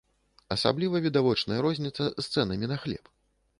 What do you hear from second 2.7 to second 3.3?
на хлеб.